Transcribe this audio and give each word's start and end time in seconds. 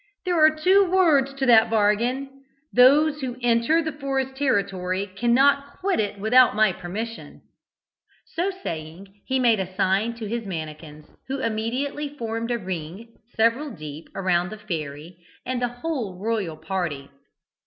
"There 0.25 0.43
are 0.43 0.49
two 0.49 0.83
words 0.89 1.31
to 1.35 1.45
that 1.45 1.69
bargain: 1.69 2.43
those 2.73 3.21
who 3.21 3.37
enter 3.43 3.83
the 3.83 3.91
forest 3.91 4.35
territory 4.35 5.05
cannot 5.15 5.77
quit 5.79 5.99
it 5.99 6.17
without 6.19 6.55
my 6.55 6.73
permission!" 6.73 7.43
So 8.33 8.49
saying, 8.49 9.09
he 9.27 9.37
made 9.37 9.59
a 9.59 9.75
sign 9.75 10.15
to 10.15 10.25
his 10.27 10.43
mannikins, 10.43 11.05
who 11.27 11.37
immediately 11.37 12.09
formed 12.17 12.49
a 12.49 12.57
ring, 12.57 13.15
several 13.35 13.69
deep, 13.69 14.07
around 14.15 14.49
the 14.49 14.57
fairy 14.57 15.17
and 15.45 15.61
the 15.61 15.67
whole 15.67 16.17
royal 16.17 16.57
party. 16.57 17.11